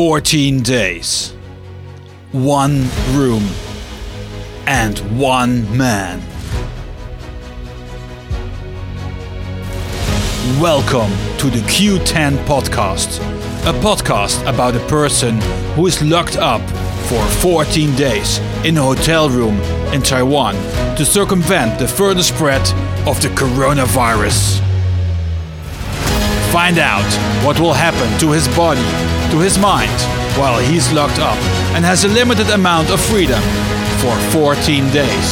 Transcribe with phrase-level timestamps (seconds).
[0.00, 1.34] 14 days,
[2.32, 3.46] one room,
[4.66, 6.20] and one man.
[10.58, 13.20] Welcome to the Q10 podcast,
[13.68, 15.38] a podcast about a person
[15.74, 16.62] who is locked up
[17.10, 19.60] for 14 days in a hotel room
[19.92, 20.54] in Taiwan
[20.96, 22.66] to circumvent the further spread
[23.06, 24.69] of the coronavirus.
[26.52, 27.06] Find out
[27.46, 28.82] what will happen to his body,
[29.30, 29.94] to his mind,
[30.36, 31.38] while he's locked up
[31.74, 33.40] and has a limited amount of freedom
[34.02, 35.28] for 14 days.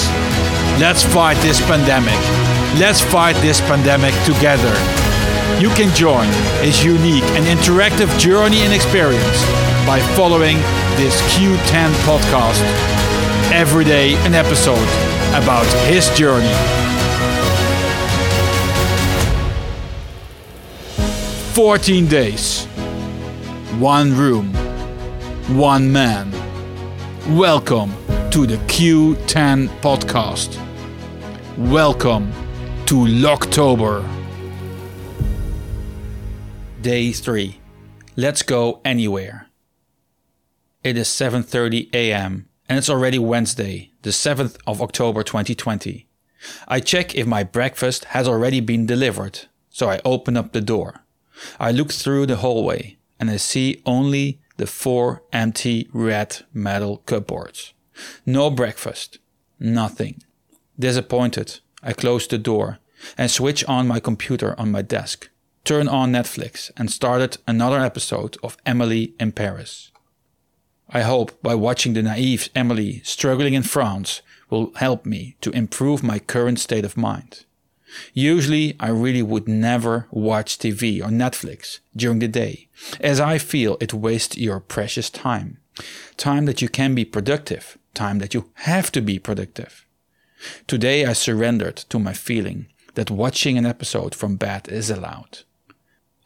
[0.79, 2.19] Let's fight this pandemic.
[2.79, 4.75] Let's fight this pandemic together.
[5.59, 6.29] You can join
[6.63, 9.43] his unique and interactive journey and experience
[9.91, 10.57] by following
[10.95, 12.63] this Q10 podcast.
[13.51, 14.89] Every day, an episode
[15.35, 16.88] about his journey.
[21.59, 22.67] 14 days,
[23.81, 24.55] one room,
[25.59, 26.31] one man.
[27.37, 27.91] Welcome
[28.31, 30.57] to the Q10 podcast.
[31.57, 32.31] Welcome
[32.87, 34.09] to Locktober.
[36.81, 37.61] Day 3.
[38.15, 39.49] Let's go anywhere.
[40.85, 42.49] It is 7:30 a.m.
[42.69, 46.07] and it's already Wednesday, the 7th of October 2020.
[46.69, 51.03] I check if my breakfast has already been delivered, so I open up the door.
[51.59, 57.73] I look through the hallway and I see only the four empty red metal cupboards.
[58.27, 59.19] No breakfast.
[59.59, 60.23] Nothing.
[60.79, 62.79] Disappointed, I close the door
[63.17, 65.29] and switch on my computer on my desk,
[65.65, 69.91] turn on Netflix, and started another episode of Emily in Paris.
[70.91, 76.03] I hope by watching the naive Emily struggling in France will help me to improve
[76.03, 77.45] my current state of mind.
[78.13, 82.69] Usually, I really would never watch TV or Netflix during the day,
[83.01, 85.59] as I feel it wastes your precious time.
[86.17, 89.87] Time that you can be productive, time that you have to be productive.
[90.67, 95.41] Today, I surrendered to my feeling that watching an episode from bed is allowed.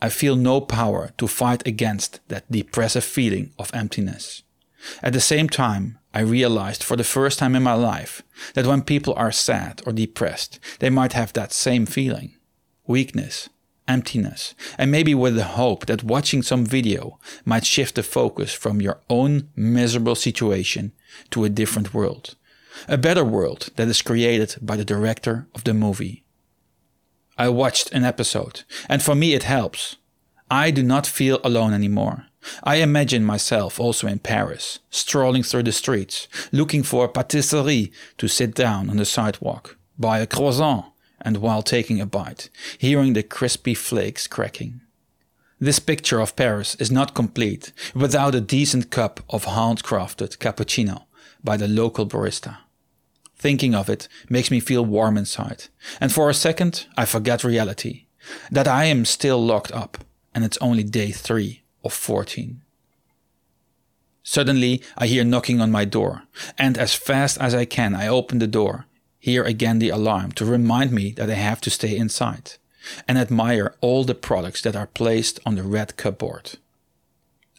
[0.00, 4.42] I feel no power to fight against that depressive feeling of emptiness.
[5.02, 8.22] At the same time, I realized for the first time in my life
[8.54, 12.36] that when people are sad or depressed, they might have that same feeling
[12.86, 13.48] weakness,
[13.88, 18.82] emptiness, and maybe with the hope that watching some video might shift the focus from
[18.82, 20.92] your own miserable situation
[21.30, 22.34] to a different world.
[22.88, 26.24] A better world that is created by the director of the movie.
[27.38, 29.96] I watched an episode, and for me it helps.
[30.52, 32.26] I do not feel alone anymore.
[32.62, 38.28] I imagine myself also in Paris, strolling through the streets, looking for a patisserie to
[38.28, 40.84] sit down on the sidewalk, buy a croissant,
[41.22, 44.82] and while taking a bite, hearing the crispy flakes cracking.
[45.58, 51.04] This picture of Paris is not complete without a decent cup of handcrafted cappuccino
[51.42, 52.58] by the local barista.
[53.38, 58.04] Thinking of it makes me feel warm inside, and for a second I forget reality,
[58.50, 59.96] that I am still locked up,
[60.34, 62.62] and it's only day three of 14.
[64.22, 66.22] Suddenly, I hear knocking on my door,
[66.56, 68.86] and as fast as I can, I open the door,
[69.18, 72.52] hear again the alarm to remind me that I have to stay inside,
[73.08, 76.52] and admire all the products that are placed on the red cupboard.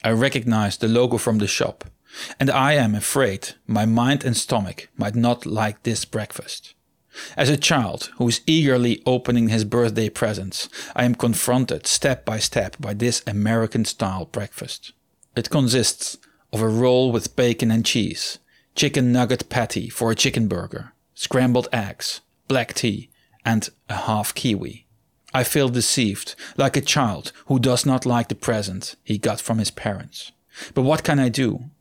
[0.03, 1.85] I recognize the logo from the shop,
[2.39, 6.75] and I am afraid my mind and stomach might not like this breakfast.
[7.37, 12.39] As a child who is eagerly opening his birthday presents, I am confronted step by
[12.39, 14.93] step by this American style breakfast.
[15.35, 16.17] It consists
[16.51, 18.39] of a roll with bacon and cheese,
[18.75, 23.09] chicken nugget patty for a chicken burger, scrambled eggs, black tea,
[23.45, 24.85] and a half kiwi.
[25.33, 29.57] I feel deceived, like a child who does not like the present he got from
[29.57, 30.31] his parents.
[30.75, 31.71] But what can I do?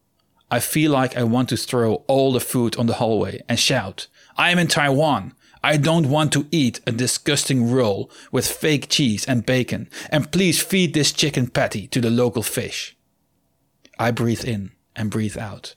[0.50, 4.06] I feel like I want to throw all the food on the hallway and shout,
[4.36, 5.34] I am in Taiwan.
[5.64, 10.60] I don't want to eat a disgusting roll with fake cheese and bacon, and please
[10.60, 12.96] feed this chicken patty to the local fish.
[13.98, 15.74] I breathe in and breathe out,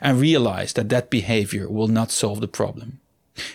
[0.00, 3.00] and realize that that behavior will not solve the problem.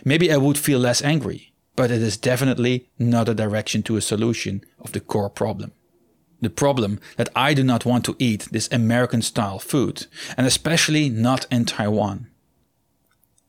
[0.05, 4.01] Maybe I would feel less angry, but it is definitely not a direction to a
[4.01, 5.71] solution of the core problem.
[6.41, 11.09] The problem that I do not want to eat this American style food, and especially
[11.09, 12.27] not in Taiwan.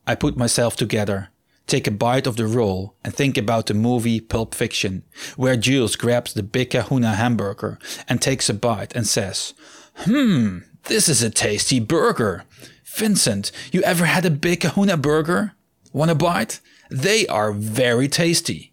[0.07, 1.29] I put myself together,
[1.67, 5.05] take a bite of the roll, and think about the movie Pulp Fiction,
[5.37, 7.79] where Jules grabs the Big Kahuna hamburger
[8.09, 9.55] and takes a bite and says,
[9.99, 12.45] Hmm, this is a tasty burger.
[12.85, 15.53] Vincent, you ever had a Big Kahuna burger?
[15.93, 16.61] Want a bite?
[16.91, 18.73] They are very tasty.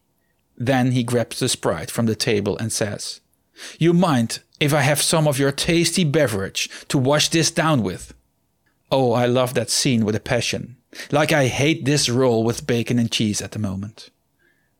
[0.57, 3.21] Then he grabs the Sprite from the table and says,
[3.77, 8.13] You mind if I have some of your tasty beverage to wash this down with?
[8.91, 10.75] Oh, I love that scene with a passion.
[11.12, 14.09] Like I hate this roll with bacon and cheese at the moment.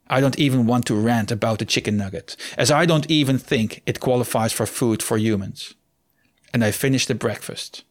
[0.08, 3.84] I don't even want to rant about the chicken nugget, as I don't even think
[3.86, 5.76] it qualifies for food for humans.
[6.52, 7.84] And I finish the breakfast.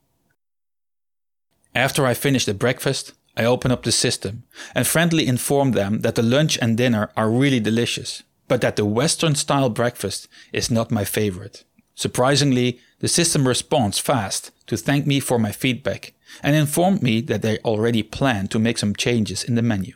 [1.76, 4.42] After I finish the breakfast, I open up the system
[4.74, 8.84] and friendly inform them that the lunch and dinner are really delicious, but that the
[8.84, 11.62] Western style breakfast is not my favorite.
[11.94, 17.42] Surprisingly, the system responds fast to thank me for my feedback and informed me that
[17.42, 19.94] they already plan to make some changes in the menu.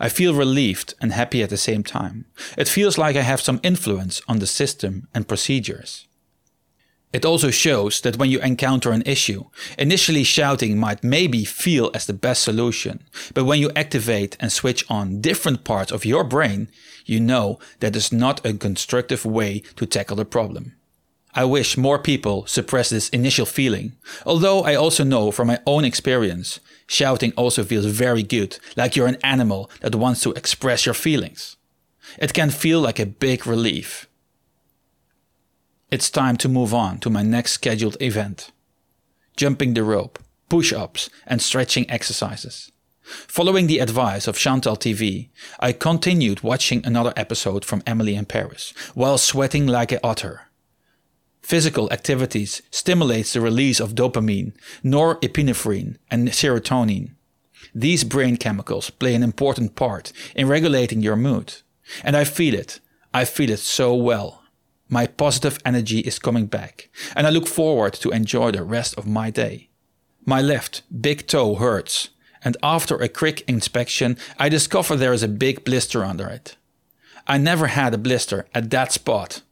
[0.00, 2.26] I feel relieved and happy at the same time.
[2.56, 6.06] It feels like I have some influence on the system and procedures.
[7.12, 9.44] It also shows that when you encounter an issue,
[9.78, 14.84] initially shouting might maybe feel as the best solution, but when you activate and switch
[14.88, 16.68] on different parts of your brain,
[17.04, 20.74] you know that is not a constructive way to tackle the problem.
[21.34, 23.92] I wish more people suppress this initial feeling,
[24.26, 29.06] although I also know from my own experience, shouting also feels very good, like you're
[29.06, 31.56] an animal that wants to express your feelings.
[32.18, 34.08] It can feel like a big relief.
[35.90, 38.50] It's time to move on to my next scheduled event
[39.36, 40.18] jumping the rope,
[40.48, 42.70] push ups, and stretching exercises.
[43.02, 48.72] Following the advice of Chantal TV, I continued watching another episode from Emily in Paris
[48.94, 50.42] while sweating like an otter.
[51.42, 54.52] Physical activities stimulates the release of dopamine,
[54.84, 57.10] norepinephrine, and serotonin.
[57.74, 61.54] These brain chemicals play an important part in regulating your mood.
[62.04, 62.80] And I feel it.
[63.12, 64.42] I feel it so well.
[64.88, 69.06] My positive energy is coming back, and I look forward to enjoy the rest of
[69.06, 69.70] my day.
[70.24, 72.10] My left big toe hurts,
[72.44, 76.56] and after a quick inspection, I discover there is a big blister under it.
[77.26, 79.42] I never had a blister at that spot,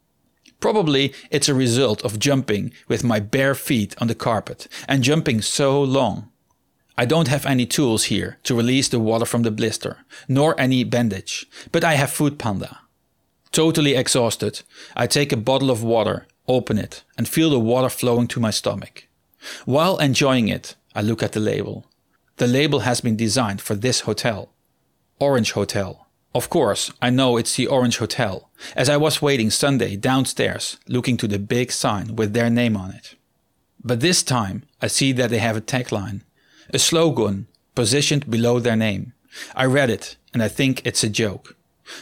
[0.61, 5.41] Probably it's a result of jumping with my bare feet on the carpet and jumping
[5.41, 6.29] so long.
[6.97, 9.97] I don't have any tools here to release the water from the blister,
[10.27, 12.79] nor any bandage, but I have Food Panda.
[13.51, 14.61] Totally exhausted,
[14.95, 18.51] I take a bottle of water, open it, and feel the water flowing to my
[18.51, 19.07] stomach.
[19.65, 21.87] While enjoying it, I look at the label.
[22.37, 24.53] The label has been designed for this hotel.
[25.19, 26.07] Orange Hotel.
[26.33, 31.17] Of course, I know it's the Orange Hotel, as I was waiting Sunday downstairs looking
[31.17, 33.15] to the big sign with their name on it.
[33.83, 36.21] But this time I see that they have a tagline,
[36.73, 39.13] a slogan positioned below their name.
[39.55, 41.57] I read it and I think it's a joke.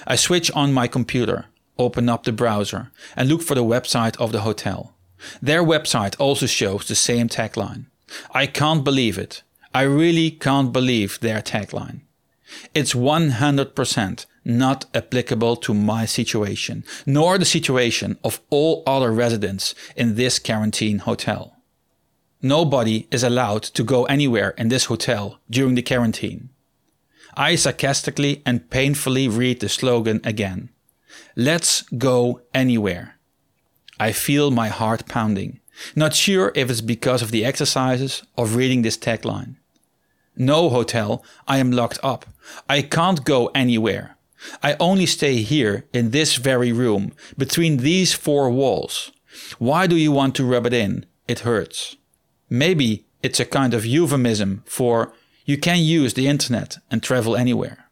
[0.06, 1.46] I switch on my computer,
[1.80, 4.94] open up the browser, and look for the website of the hotel.
[5.42, 7.86] Their website also shows the same tagline.
[8.32, 9.42] I can't believe it.
[9.74, 12.02] I really can't believe their tagline.
[12.74, 20.16] It's 100% not applicable to my situation, nor the situation of all other residents in
[20.16, 21.56] this quarantine hotel.
[22.42, 26.50] Nobody is allowed to go anywhere in this hotel during the quarantine.
[27.36, 30.70] I sarcastically and painfully read the slogan again.
[31.36, 33.16] Let's go anywhere.
[34.00, 35.60] I feel my heart pounding,
[35.96, 39.59] not sure if it's because of the exercises of reading this tagline.
[40.40, 42.26] No hotel, I am locked up.
[42.70, 44.16] I can't go anywhere.
[44.64, 49.12] I only stay here in this very room, between these four walls.
[49.58, 51.06] Why do you want to rub it in?
[51.28, 51.98] It hurts.
[52.50, 57.90] Maybe it's a kind of euphemism for you can use the internet and travel anywhere.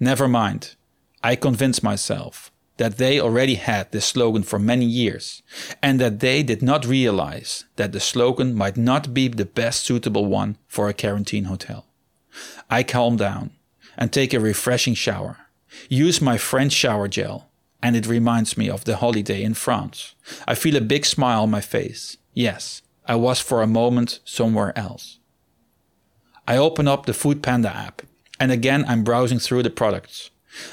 [0.00, 0.74] Never mind.
[1.22, 5.42] I convince myself that they already had this slogan for many years
[5.82, 10.26] and that they did not realize that the slogan might not be the best suitable
[10.26, 11.86] one for a quarantine hotel.
[12.68, 13.50] I calm down
[13.96, 15.38] and take a refreshing shower.
[15.88, 17.48] Use my French shower gel,
[17.82, 20.14] and it reminds me of the holiday in France.
[20.46, 22.16] I feel a big smile on my face.
[22.34, 25.18] Yes, I was for a moment somewhere else.
[26.46, 28.02] I open up the Food Panda app,
[28.38, 30.30] and again I'm browsing through the products.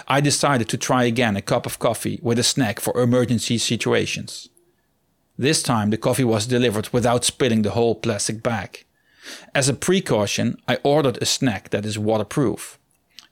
[0.08, 4.50] I decided to try again a cup of coffee with a snack for emergency situations.
[5.38, 8.86] This time the coffee was delivered without spilling the whole plastic bag.
[9.56, 12.78] As a precaution, I ordered a snack that is waterproof.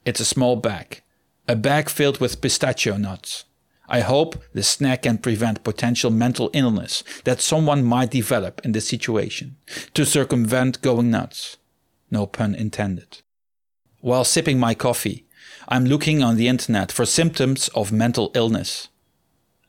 [0.06, 1.02] It's a small bag,
[1.48, 3.46] a bag filled with pistachio nuts.
[3.88, 8.88] I hope the snack can prevent potential mental illness that someone might develop in this
[8.88, 9.58] situation
[9.94, 11.58] to circumvent going nuts.
[12.10, 13.22] No pun intended.
[14.00, 15.26] While sipping my coffee,
[15.72, 18.90] I'm looking on the internet for symptoms of mental illness.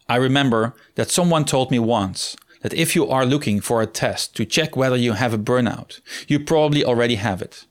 [0.08, 4.34] I remember that someone told me once that if you are looking for a test
[4.34, 7.66] to check whether you have a burnout, you probably already have it.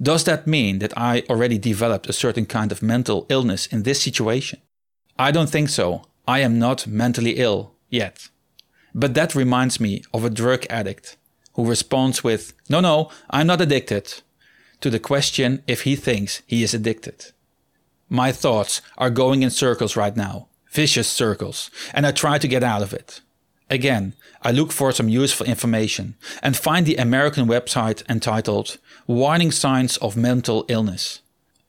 [0.00, 4.02] Does that mean that I already developed a certain kind of mental illness in this
[4.02, 4.60] situation?
[5.18, 6.04] I don't think so.
[6.28, 8.28] I am not mentally ill yet.
[8.94, 11.16] But that reminds me of a drug addict
[11.54, 14.20] who responds with, No, no, I'm not addicted,
[14.82, 17.32] to the question if he thinks he is addicted.
[18.12, 22.64] My thoughts are going in circles right now, vicious circles, and I try to get
[22.64, 23.20] out of it.
[23.70, 29.96] Again, I look for some useful information and find the American website entitled Warning Signs
[29.98, 31.20] of Mental Illness.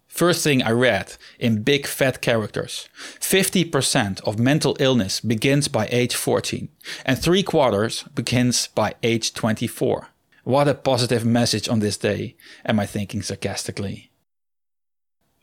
[0.08, 6.16] First thing I read in big fat characters 50% of mental illness begins by age
[6.16, 6.70] 14,
[7.06, 10.08] and three quarters begins by age 24.
[10.44, 14.11] What a positive message on this day, am I thinking sarcastically.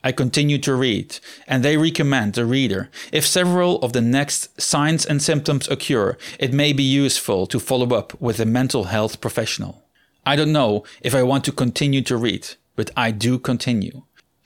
[0.05, 5.05] I continue to read, and they recommend the reader if several of the next signs
[5.05, 9.83] and symptoms occur, it may be useful to follow up with a mental health professional.
[10.25, 14.03] I don't know if I want to continue to read, but I do continue.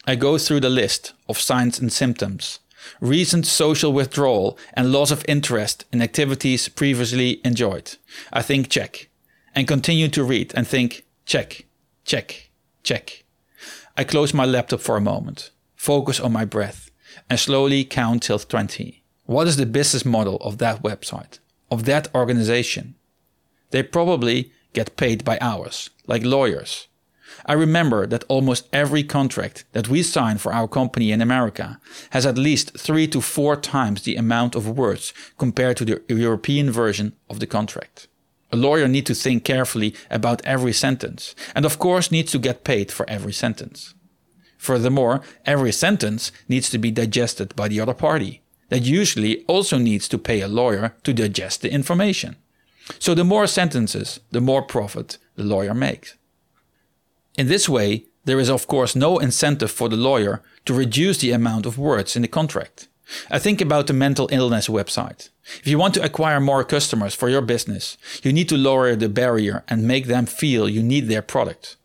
[0.07, 2.61] I go through the list of signs and symptoms,
[3.01, 7.97] recent social withdrawal and loss of interest in activities previously enjoyed.
[8.33, 9.09] I think check
[9.55, 11.67] and continue to read and think, check,
[12.05, 12.51] check,
[12.83, 13.22] check.
[13.95, 16.91] I close my laptop for a moment, focus on my breath,
[17.29, 19.03] and slowly count till 20.
[19.27, 22.95] What is the business model of that website, of that organization?
[23.71, 26.89] They probably get paid by hours, like lawyers.
[27.45, 31.79] I remember that almost every contract that we sign for our company in America
[32.11, 36.71] has at least three to four times the amount of words compared to the European
[36.71, 38.09] version of the contract.
[38.53, 42.65] A lawyer needs to think carefully about every sentence, and of course needs to get
[42.65, 43.95] paid for every sentence.
[44.59, 50.07] Furthermore, every sentence needs to be digested by the other party, that usually also needs
[50.09, 52.37] to pay a lawyer to digest the information.
[52.99, 56.17] So the more sentences, the more profit the lawyer makes.
[57.39, 61.33] In this way, there is of course no incentive for the lawyer to reduce the
[61.33, 62.89] amount of words in the contract.
[63.31, 65.31] I think about the mental illness website.
[65.61, 69.09] If you want to acquire more customers for your business, you need to lower the
[69.09, 71.77] barrier and make them feel you need their product.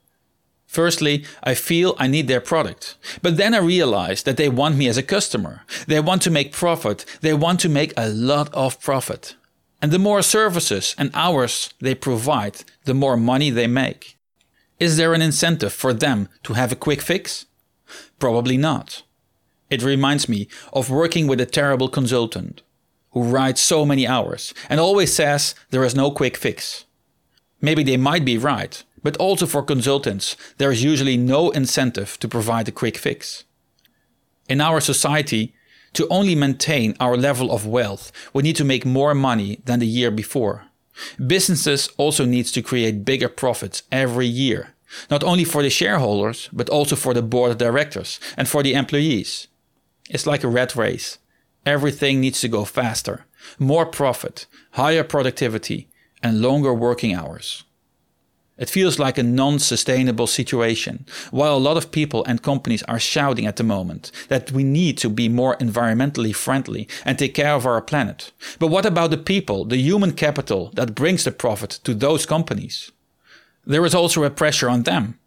[0.67, 2.97] Firstly, I feel I need their product.
[3.21, 5.61] But then I realize that they want me as a customer.
[5.87, 7.05] They want to make profit.
[7.21, 9.35] They want to make a lot of profit.
[9.81, 14.17] And the more services and hours they provide, the more money they make.
[14.79, 17.45] Is there an incentive for them to have a quick fix?
[18.19, 19.03] Probably not.
[19.69, 22.61] It reminds me of working with a terrible consultant
[23.11, 26.85] who writes so many hours and always says there is no quick fix.
[27.61, 32.27] Maybe they might be right, but also for consultants, there is usually no incentive to
[32.27, 33.43] provide a quick fix.
[34.47, 35.53] In our society,
[35.93, 39.87] to only maintain our level of wealth, we need to make more money than the
[39.87, 40.65] year before.
[41.25, 44.75] Businesses also needs to create bigger profits every year,
[45.09, 48.73] not only for the shareholders, but also for the board of directors and for the
[48.73, 49.47] employees.
[50.09, 51.17] It's like a rat race.
[51.65, 53.25] Everything needs to go faster,
[53.59, 55.89] more profit, higher productivity,
[56.23, 57.63] and longer working hours.
[58.57, 62.99] It feels like a non sustainable situation, while a lot of people and companies are
[62.99, 67.53] shouting at the moment that we need to be more environmentally friendly and take care
[67.53, 68.31] of our planet.
[68.57, 72.91] But what about the people, the human capital that brings the profit to those companies?
[73.65, 75.19] There is also a pressure on them.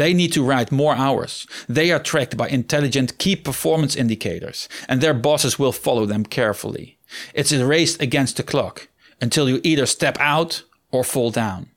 [0.00, 1.46] They need to write more hours.
[1.68, 6.96] They are tracked by intelligent key performance indicators, and their bosses will follow them carefully.
[7.34, 8.88] It's a race against the clock
[9.20, 11.68] until you either step out or fall down.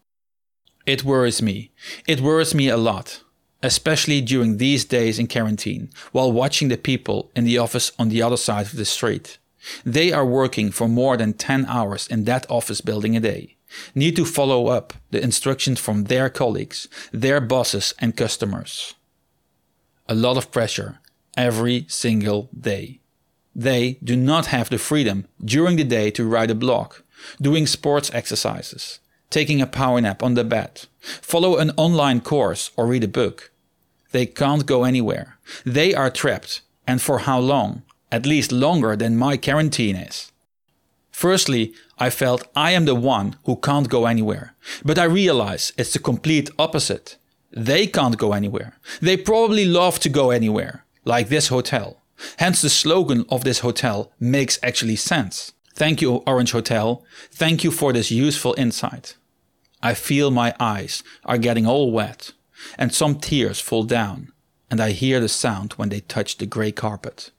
[0.86, 1.72] It worries me.
[2.08, 3.24] It worries me a lot,
[3.62, 8.22] especially during these days in quarantine, while watching the people in the office on the
[8.22, 9.38] other side of the street.
[9.86, 13.58] They are working for more than 10 hours in that office building a day
[13.96, 18.94] need to follow up the instructions from their colleagues, their bosses, and customers.
[20.08, 21.00] A lot of pressure
[21.38, 23.00] every single day.
[23.56, 26.96] They do not have the freedom during the day to write a blog,
[27.39, 29.00] doing sports exercises,
[29.30, 33.51] taking a power nap on the bed, follow an online course, or read a book.
[34.12, 35.38] They can't go anywhere.
[35.65, 36.62] They are trapped.
[36.86, 37.84] And for how long?
[38.12, 40.32] At least longer than my quarantine is.
[41.12, 41.74] Firstly,
[42.06, 44.56] I felt I am the one who can't go anywhere.
[44.84, 47.18] But I realize it's the complete opposite.
[47.52, 48.72] They can't go anywhere.
[49.00, 52.02] They probably love to go anywhere, like this hotel.
[52.38, 55.54] Hence, the slogan of this hotel makes actually sense.
[55.76, 57.06] Thank you, Orange Hotel.
[57.32, 59.16] Thank you for this useful insight.
[59.82, 62.34] I feel my eyes are getting all wet,
[62.78, 64.34] and some tears fall down,
[64.70, 67.32] and I hear the sound when they touch the grey carpet.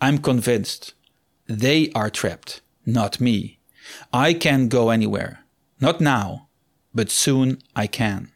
[0.00, 0.94] I'm convinced
[1.48, 3.58] they are trapped not me.
[4.12, 5.44] I can go anywhere.
[5.80, 6.48] Not now,
[6.94, 8.30] but soon I can.